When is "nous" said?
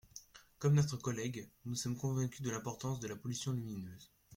1.65-1.75